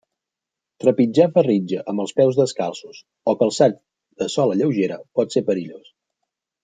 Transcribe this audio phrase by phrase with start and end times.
[0.83, 3.03] Trepitjar ferritja amb els peus descalços
[3.33, 3.77] o calçat
[4.23, 5.93] de sola lleugera pot ser perillós.